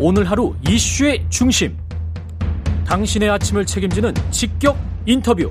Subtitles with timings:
[0.00, 1.76] 오늘 하루 이슈의 중심.
[2.86, 5.50] 당신의 아침을 책임지는 직격 인터뷰.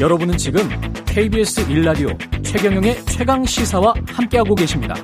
[0.00, 0.60] 여러분은 지금
[1.06, 2.08] KBS 일라디오
[2.44, 4.94] 최경영의 최강 시사와 함께하고 계십니다.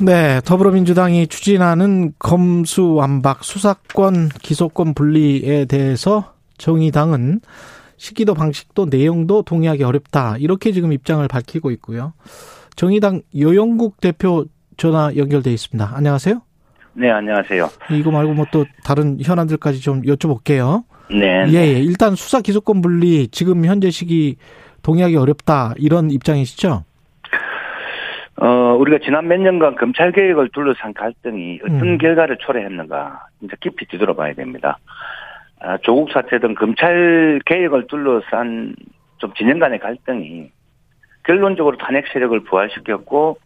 [0.00, 7.42] 네, 더불어민주당이 추진하는 검수완박 수사권 기소권 분리에 대해서 정의당은
[8.00, 10.36] 시기도 방식도 내용도 동의하기 어렵다.
[10.38, 12.14] 이렇게 지금 입장을 밝히고 있고요.
[12.74, 14.46] 정의당 요영국 대표
[14.78, 15.90] 전화 연결돼 있습니다.
[15.94, 16.40] 안녕하세요.
[16.94, 17.68] 네, 안녕하세요.
[17.90, 20.84] 이거 말고 뭐 또 다른 현안들까지 좀 여쭤볼게요.
[21.10, 21.44] 네.
[21.48, 21.78] 예, 예.
[21.78, 24.36] 일단 수사 기소권 분리 지금 현재 시기
[24.82, 25.74] 동의하기 어렵다.
[25.76, 26.84] 이런 입장이시죠?
[28.36, 28.46] 어,
[28.80, 31.98] 우리가 지난 몇 년간 검찰 개혁을 둘러싼 갈등이 어떤 음.
[31.98, 34.78] 결과를 초래했는가, 진짜 깊이 뒤돌아봐야 됩니다.
[35.60, 38.74] 아, 조국 사태 등 검찰 개혁을 둘러싼
[39.18, 40.50] 좀 진영 간의 갈등이
[41.24, 43.38] 결론적으로 탄핵 세력을 부활시켰고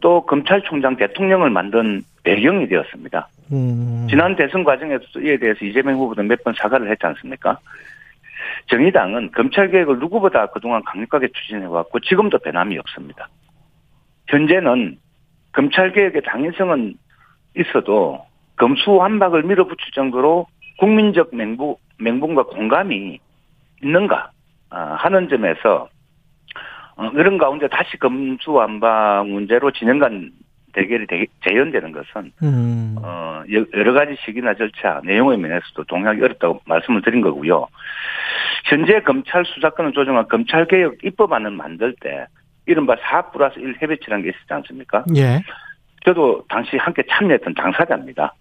[0.00, 3.28] 또 검찰총장 대통령을 만든 배경이 되었습니다.
[3.52, 4.06] 음.
[4.10, 7.58] 지난 대선 과정에서 이에 대해서 이재명 후보도 몇 번 사과를 했지 않습니까?
[8.66, 13.28] 정의당은 검찰 개혁을 누구보다 그동안 강력하게 추진해왔고 지금도 변함이 없습니다.
[14.28, 14.98] 현재는
[15.52, 16.94] 검찰 개혁의 당위성은
[17.56, 18.24] 있어도
[18.56, 20.46] 검수완박을 밀어붙일 정도로
[20.78, 23.18] 국민적 맹부, 맹분과 공감이
[23.82, 24.30] 있는가
[24.70, 25.88] 아, 하는 점에서
[26.96, 30.30] 어, 그런 가운데 다시 검수완박 문제로 진영간
[30.72, 32.96] 대결이 되- 재현되는 것은 음.
[33.00, 37.68] 어, 여- 여러 가지 시기나 절차, 내용의 면에서도 동의하기 어렵다고 말씀을 드린 거고요.
[38.64, 42.26] 현재 검찰 수사권을 조정한 검찰개혁 입법안을 만들 때,
[42.66, 45.04] 이른바 4 플러스 1 협의체라는 게 있었지 않습니까?
[45.16, 45.40] 예.
[46.04, 48.34] 저도 당시 함께 참여했던 당사자입니다.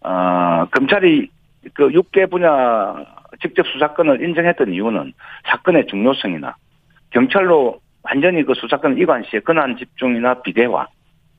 [0.00, 1.28] 어, 검찰이
[1.74, 3.04] 그 6개 분야
[3.40, 5.12] 직접 수사권을 인정했던 이유는
[5.44, 6.56] 사건의 중요성이나
[7.10, 10.86] 경찰로 완전히 그 수사권 이관 시에 권한 집중이나 비대화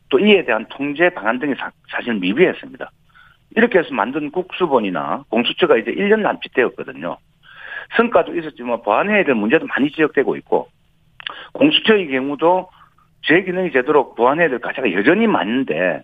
[0.10, 1.72] 또 이에 대한 통제 방안 등이 사,
[2.02, 2.90] 실 미비했습니다.
[3.56, 7.18] 이렇게 해서 만든 국수본이나 공수처가 이제 1년 남짓되었거든요.
[7.96, 10.70] 성과도 있었지만 보완해야 될 문제도 많이 지적되고 있고
[11.54, 12.70] 공수처의 경우도
[13.24, 16.04] 제 기능이 제대로 보완해야 될 가치가 여전히 많은데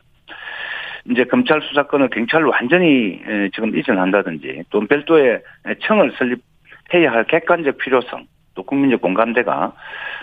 [1.09, 5.41] 이제 검찰 수사권을 경찰로 완전히 에, 지금 이전한다든지 또 별도의
[5.81, 9.73] 청을 설립해야 할 객관적 필요성 또 국민적 공감대가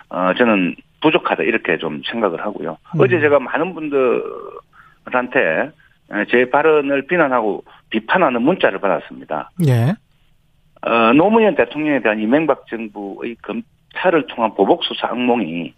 [0.08, 2.78] 어 저는 부족하다 이렇게 좀 생각을 하고요.
[2.94, 3.00] 음.
[3.00, 5.70] 어제 제가 많은 분들한테
[6.12, 9.50] 에, 제 발언을 비난하고 비판하는 문자를 받았습니다.
[9.66, 9.94] 예.
[10.88, 15.74] 어, 노무현 대통령에 대한 이명박 정부의 검찰을 통한 보복 수사 악몽이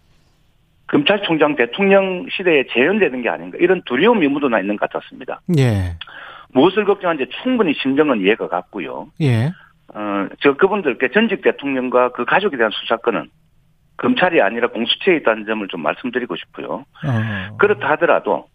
[0.89, 5.41] 검찰총장 대통령 시대에 재현되는 게 아닌가 이런 두려움이 묻어나 있는 것 같았습니다.
[5.57, 5.95] 예.
[6.51, 9.07] 무엇을 걱정하는지 충분히 심정은 이해가 갔고요.
[9.21, 9.51] 예.
[9.93, 13.29] 어, 저 그분들께 전직 대통령과 그 가족에 대한 수사권은
[13.97, 16.85] 검찰이 아니라 공수처에 있다는 점을 좀 말씀드리고 싶고요.
[17.05, 17.57] 어.
[17.57, 18.47] 그렇다 하더라도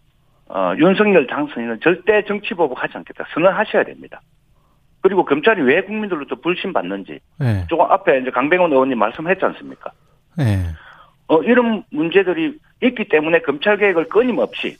[0.47, 4.21] 어, 윤석열 당선인은 절대 정치 보복하지 않겠다 선언하셔야 됩니다.
[5.01, 7.65] 그리고 검찰이 왜 국민들로부터 불신받는지 예.
[7.69, 9.91] 조금 앞에 이제 강병원 의원님 말씀했지 않습니까?
[10.39, 10.84] 예.
[11.27, 14.77] 어, 이런 문제들이 있기 때문에 검찰 개혁을 끊임없이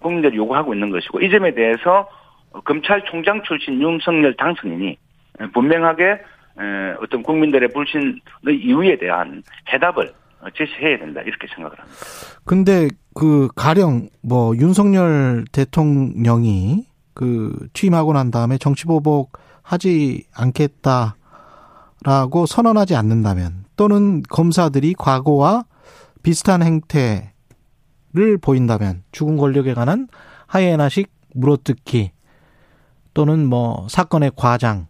[0.00, 2.08] 국민들이 요구하고 있는 것이고 이 점에 대해서
[2.64, 4.96] 검찰총장 출신 윤석열 당선인이
[5.52, 6.18] 분명하게 에,
[7.02, 10.12] 어떤 국민들의 불신의 이유에 대한 해답을
[10.56, 11.98] 제시해야 된다 이렇게 생각을 합니다.
[12.44, 21.14] 근데 그 가령 뭐 윤석열 대통령이 그 취임하고 난 다음에 정치 보복 하지 않겠다라고
[22.46, 25.64] 선언하지 않는다면 또는 검사들이 과거와
[26.24, 30.08] 비슷한 행태를 보인다면 죽은 권력에 관한
[30.48, 32.10] 하이에나식 물어뜯기
[33.12, 34.86] 또는 뭐 사건의 과장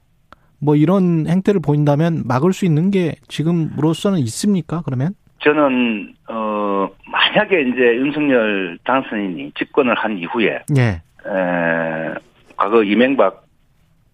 [0.60, 4.80] 뭐 이런 행태를 보인다면 막을 수 있는 게 지금으로서는 있습니까?
[4.82, 5.14] 그러면?
[5.40, 10.82] 저는 어 만약에 이제 윤석열 당선인이 집권을 한 이후에 예.
[10.82, 12.14] 에,
[12.56, 13.44] 과거 이명박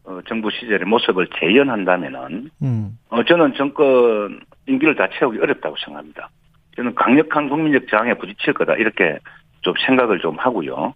[0.05, 2.99] 어, 정부 시절의 모습을 재현한다면은 음.
[3.11, 6.31] 어, 저는 정권 임기를 다 채우기 어렵다고 생각합니다.
[6.81, 9.19] 저는 강력한 국민적 저항에 부딪힐 거다 이렇게
[9.61, 10.95] 좀 생각을 좀 하고요.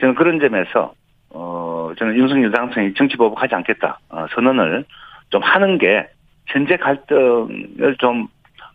[0.00, 0.94] 저는 그런 점에서
[1.30, 4.84] 어 저는 윤석열 당선이 정치 보복하지 않겠다 어, 선언을
[5.30, 6.06] 좀 하는 게
[6.46, 8.28] 현재 갈등을 좀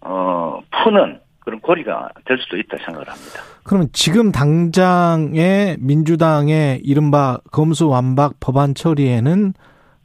[0.03, 3.39] 어 푸는 그런 고리가 될 수도 있다 생각을 합니다.
[3.63, 9.53] 그러면 지금 당장의 민주당의 이른바 검수완박 법안 처리에는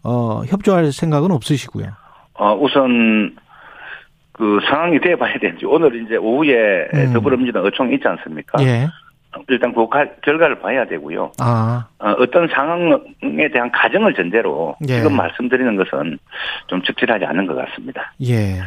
[0.05, 1.87] 어, 협조할 생각은 없으시고요.
[2.35, 3.37] 어 우선
[4.39, 7.13] 그 상황이 돼 봐야 되는지 오늘 이제 오후에 음.
[7.13, 8.63] 더불어민주당 의총이 있지 않습니까?
[8.63, 8.87] 예.
[9.49, 11.33] 일단 그 가- 결과를 봐야 되고요.
[11.41, 14.95] 아, 어, 어떤 상황에 대한 가정을 전제로 예.
[14.99, 16.19] 지금 말씀드리는 것은
[16.69, 18.13] 좀 적절하지 않은 것 같습니다.
[18.29, 18.61] 예.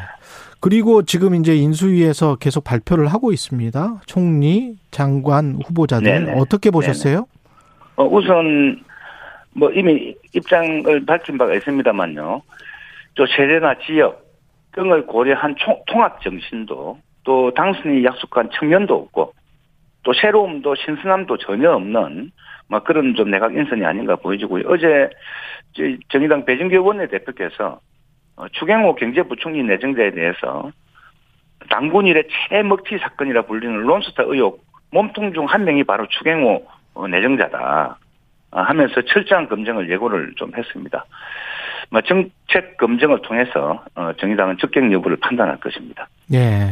[0.59, 4.01] 그리고 지금 이제 인수위에서 계속 발표를 하고 있습니다.
[4.05, 6.33] 총리, 장관 후보자들 네네.
[6.39, 7.25] 어떻게 보셨어요?
[7.95, 8.79] 어, 우선
[9.53, 12.41] 뭐 이미 입장을 밝힌 바가 있습니다만요.
[13.15, 14.30] 또 세대나 지역
[14.73, 19.33] 등을 고려한 총, 통합 정신도 또 당선이 약속한 청년도 없고
[20.03, 22.31] 또 새로움도 신선함도 전혀 없는
[22.67, 24.63] 뭐 그런 좀 내각 인선이 아닌가 보여지고요.
[24.67, 25.09] 어제
[26.09, 27.79] 정의당 배진교 원내대표께서
[28.37, 30.71] 어, 추경호 경제부총리 내정자에 대해서
[31.69, 36.65] 당군 일의 최먹튀 사건이라 불리는 론스타 의혹 몸통 중 한 명이 바로 추경호
[36.95, 37.97] 어, 내정자다
[38.51, 41.05] 아, 하면서 철저한 검증을 예고를 좀 했습니다.
[41.91, 46.07] 뭐 정책 검증을 통해서 어, 정의당은 적격 여부를 판단할 것입니다.
[46.33, 46.71] 예.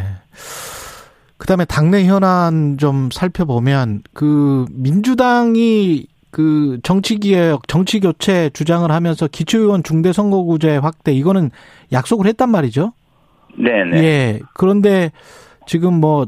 [1.38, 11.12] 그다음에 당내 현안 좀 살펴보면 그 민주당이 그 정치개혁, 정치교체 주장을 하면서 기초의원 중대선거구제 확대
[11.12, 11.52] 이거는
[11.92, 12.94] 약속을 했단 말이죠.
[13.58, 14.04] 네네.
[14.04, 14.40] 예.
[14.54, 15.12] 그런데
[15.66, 16.28] 지금 뭐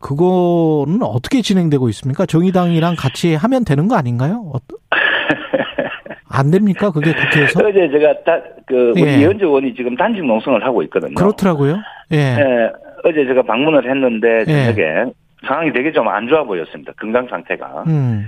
[0.00, 2.26] 그거는 어떻게 진행되고 있습니까?
[2.26, 4.52] 정의당이랑 같이 하면 되는 거 아닌가요?
[6.38, 6.90] 어- 안 됩니까?
[6.90, 7.66] 그게 국회에서?
[7.66, 9.18] 어제 제가 다, 그, 우리 예.
[9.20, 11.14] 이현주 의원이 지금 단식 농성을 하고 있거든요.
[11.14, 11.76] 그렇더라고요.
[12.12, 12.16] 예.
[12.16, 12.70] 예,
[13.04, 14.72] 어제 제가 방문을 했는데, 예.
[14.72, 15.12] 저녁에
[15.46, 16.92] 상황이 되게 좀 안 좋아 보였습니다.
[16.98, 17.84] 건강 상태가.
[17.86, 18.26] 음.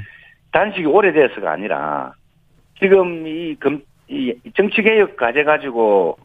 [0.52, 2.12] 단식이 오래돼서가 아니라,
[2.78, 6.16] 지금 이 금, 이 정치개혁 과제 가지고,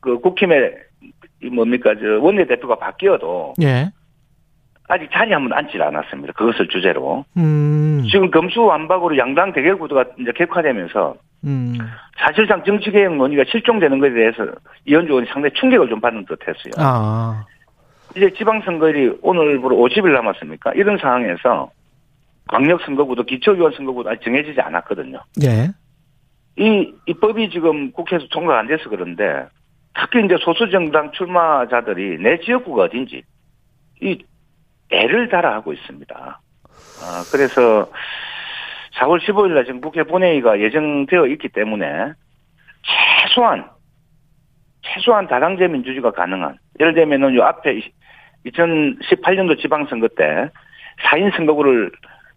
[0.00, 0.72] 그 국힘에,
[1.42, 3.90] 이 뭡니까, 저 원내대표가 바뀌어도, 예.
[4.88, 6.32] 아직 자리 한번 앉질 않았습니다.
[6.34, 7.24] 그것을 주제로.
[7.36, 8.04] 음.
[8.10, 11.14] 지금 검수완박으로 양당 대결 구도가 이제 격화되면서,
[11.44, 11.74] 음.
[12.18, 14.46] 사실상 정치개혁 논의가 실종되는 것에 대해서
[14.84, 16.72] 이현주 의원이 상당히 충격을 좀 받는 듯 했어요.
[16.78, 17.44] 아.
[18.16, 20.72] 이제 지방선거일이 오늘부로 50일 남았습니까?
[20.74, 21.70] 이런 상황에서
[22.48, 25.20] 광역선거구도 기초의원 선거구도 아직 정해지지 않았거든요.
[25.42, 25.70] 예.
[26.56, 29.46] 이, 이 법이 지금 국회에서 통과가 안 돼서 그런데
[29.94, 33.22] 특히 이제 소수정당 출마자들이 내 지역구가 어딘지
[34.00, 34.22] 이
[34.90, 36.14] 애를 달아 하고 있습니다.
[36.16, 37.88] 아, 그래서
[38.94, 42.12] 4월 15일 날 지금 국회 본회의가 예정되어 있기 때문에
[43.22, 43.68] 최소한
[44.82, 47.80] 최소한 다당제 민주주의가 가능한 예를 들면은 요 앞에
[48.46, 50.50] 2018년도 지방선거 때
[51.08, 51.90] 4인 선거구를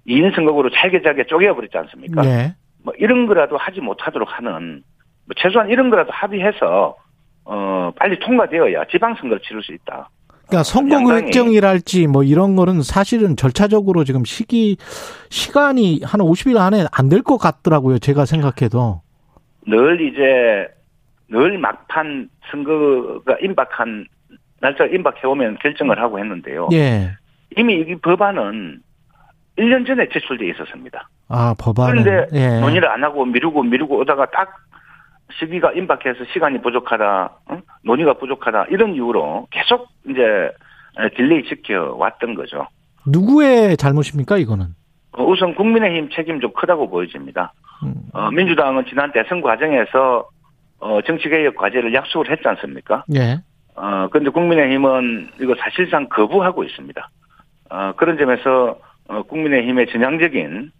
[0.08, 2.26] 2인 선거구로 잘게 잘게 쪼개버렸지 않습니까?
[2.26, 2.56] 예.
[2.84, 4.84] 뭐 이런 거라도 하지 못하도록 하는
[5.26, 6.96] 뭐 최소한 이런 거라도 합의해서
[7.44, 10.10] 어 빨리 통과되어야 지방선거를 치를 수 있다.
[10.48, 14.78] 그러니까 선거구 양당이- 획정이랄지 뭐 이런 거는 사실은 절차적으로 지금 시기
[15.30, 18.00] 시간이 한 50일 안에 안 될 것 같더라고요.
[18.00, 19.02] 제가 생각해도.
[19.66, 20.68] 늘 이제
[21.30, 24.06] 늘 막판 선거가 임박한
[24.62, 26.70] 날짜가 임박해 오면 결정을 하고 했는데요.
[26.72, 27.12] 예.
[27.58, 28.80] 이미 이 법안은
[29.58, 31.10] 1년 전에 제출돼 있었습니다.
[31.30, 32.60] 아, 법안은 그런데 예.
[32.62, 34.50] 논의를 안 하고 미루고 미루고 오다가 딱
[35.40, 37.62] 시기가 임박해서 시간이 부족하다, 응?
[37.84, 40.52] 논의가 부족하다 이런 이유로 계속 이제
[41.16, 42.68] delay 시켜 왔던 거죠.
[43.06, 44.68] 누구의 잘못입니까, 이거는?
[45.14, 47.54] 어, 우선 국민의힘 책임 좀 크다고 보여집니다.
[47.84, 47.94] 음.
[48.14, 50.28] 어, 민주당은 지난 대선 과정에서
[50.80, 53.04] 어, 정치개혁 과제를 약속을 했지 않습니까?
[53.16, 53.40] 예.
[53.76, 57.10] 어, 근데 국민의힘은 이거 사실상 거부하고 있습니다.
[57.70, 60.72] 어, 그런 점에서 어, 국민의힘의 전향적인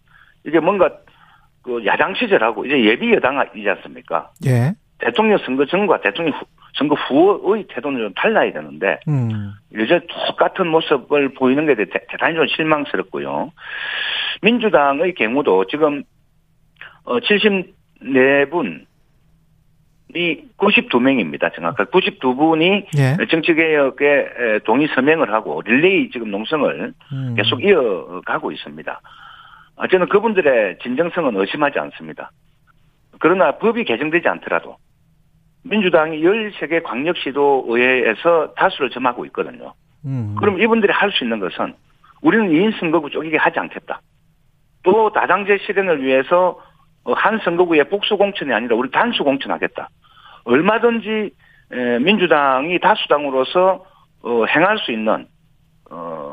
[0.46, 0.90] 이게 뭔가
[1.68, 4.32] 그 야당 시절하고 이제 예비 여당이지 않습니까?
[4.46, 4.72] 예.
[5.00, 9.52] 대통령 선거 전과 대통령 후- 선거 후의 태도는 좀 달라야 되는데 음.
[9.76, 13.52] 여전히 똑같은 모습을 보이는 게 대- 대단히 좀 실망스럽고요.
[14.42, 16.04] 민주당의 경우도 지금
[17.04, 18.86] 어 74분이
[20.58, 21.54] 92명입니다.
[21.54, 23.18] 정확하게 92분이 예.
[23.30, 27.36] 정치개혁에 에, 동의 서명을 하고 릴레이 지금 농성을 음.
[27.36, 29.02] 계속 이어가고 있습니다.
[29.78, 32.32] 아, 저는 그분들의 진정성은 의심하지 않습니다.
[33.20, 34.78] 그러나 법이 개정되지 않더라도
[35.64, 39.74] 민주당이 13개 광역시도 의회에서 다수를 점하고 있거든요.
[40.06, 40.36] 음.
[40.40, 41.74] 그럼 이분들이 할 수 있는 것은
[42.22, 44.02] 우리는 2인 선거구 쪼개게 하지 않겠다.
[44.84, 46.60] 또 다당제 실현을 위해서
[47.04, 49.90] 어, 한 선거구의 복수 공천이 아니라 우리 단수 공천하겠다.
[50.46, 51.32] 얼마든지
[51.72, 53.86] 에, 민주당이 다수당으로서
[54.24, 55.28] 어, 행할 수 있는
[55.92, 56.27] 어,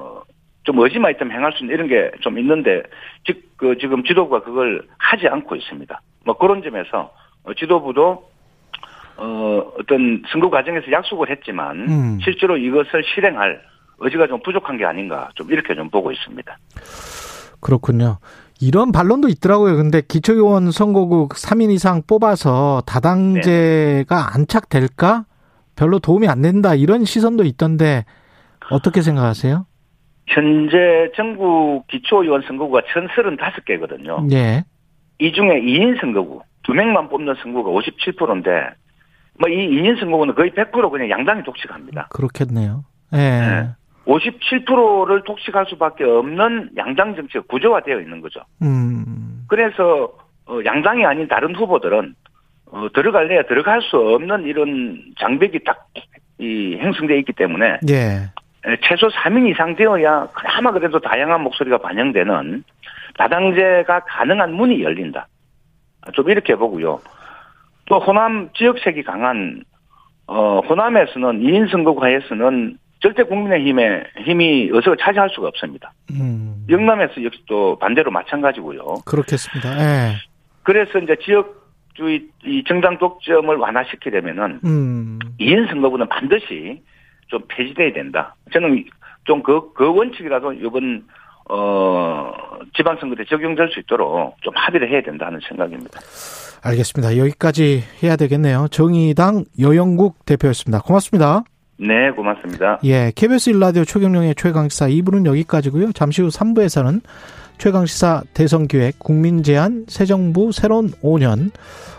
[0.65, 2.83] 좀 있다면 행할 수 있는 이런 게 좀 있는데
[3.25, 6.01] 즉 그 지금 지도부가 그걸 하지 않고 있습니다.
[6.27, 7.13] 뭐 그런 점에서
[7.45, 8.29] 어, 지도부도
[9.17, 12.19] 어, 어떤 선거 과정에서 약속을 했지만 음.
[12.23, 13.63] 실제로 이것을 실행할
[14.01, 16.59] 의지가 좀 부족한 게 아닌가 좀 이렇게 좀 보고 있습니다.
[17.61, 18.19] 그렇군요.
[18.61, 19.77] 이런 반론도 있더라고요.
[19.77, 25.25] 근데 기초의원 선거구 3인 이상 뽑아서 다당제가 안착될까?
[25.77, 26.75] 별로 도움이 안 된다.
[26.75, 28.05] 이런 시선도 있던데
[28.71, 29.67] 어떻게 생각하세요?
[30.27, 34.33] 현재 전국 기초의원 선거구가 1035개거든요.
[34.33, 34.65] 예.
[35.19, 38.51] 이 중에 2인 선거구, 두 명만 뽑는 선거가 57%인데
[39.39, 42.09] 뭐 이 2인 선거구는 거의 100% 그냥 양당이 독식합니다.
[42.11, 42.85] 그렇겠네요.
[43.13, 43.17] 예.
[43.19, 43.69] 네.
[44.07, 48.41] 57%를 독식할 수밖에 없는 양당 정치가 구조화되어 있는 거죠.
[48.63, 49.45] 음.
[49.49, 50.13] 그래서
[50.47, 52.15] 어, 양당이 아닌 다른 후보들은
[52.67, 58.31] 어, 들어갈래야 들어갈 수 없는 이런 장벽이 딱이 형성되어 있기 때문에 예.
[58.67, 62.65] 에, 최소 3인 이상 되어야 그나마 그래도 다양한 목소리가 반영되는
[63.17, 65.29] 다당제가 가능한 문이 열린다.
[66.13, 67.01] 좀 이렇게 보고요.
[67.87, 69.63] 또 호남 지역색이 강한
[70.27, 75.93] 어 호남에서는 2인 선거구에서는 절대 국민의힘의 힘이 의석을 차지할 수가 없습니다.
[76.13, 76.65] 음.
[76.71, 79.03] 영남에서 역시 또 반대로 마찬가지고요.
[79.05, 79.79] 그렇겠습니다.
[79.79, 80.15] 예.
[80.63, 85.19] 그래서 이제 지역주의 이 정당 독점을 완화시키려면은 음.
[85.39, 86.83] 2인 선거구는 반드시
[87.35, 88.37] 좀 폐지돼야 된다.
[88.53, 88.85] 저는
[89.25, 91.05] 좀그그 원칙이라도 이번
[91.51, 92.33] 어
[92.77, 96.01] 지방선거 때 적용될 수 있도록 좀 합의를 해야 된다는 생각입니다.
[96.63, 97.19] 알겠습니다.
[97.19, 98.69] 여기까지 해야 되겠네요.
[98.71, 100.81] 정의당 여영국 대표였습니다.
[100.83, 101.43] 고맙습니다.
[101.77, 102.79] 네, 고맙습니다.
[102.85, 105.93] 예, KBS 일라디오 최경령의 최강시사 2부는 여기까지고요.
[105.93, 107.01] 잠시 후 3부에서는
[107.59, 111.51] 최강시사 대선기획 국민제안 새정부 새로운 5년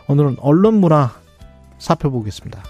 [0.07, 1.09] 오늘은 언론문화
[1.77, 2.63] 살펴보겠습니다.